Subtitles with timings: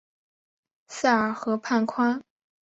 [0.87, 2.23] 塞尔河畔宽。